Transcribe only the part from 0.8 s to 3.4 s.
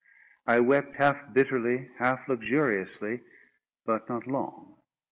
half bitterly, half luxuriously;